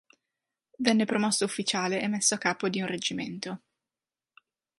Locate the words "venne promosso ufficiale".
0.79-2.01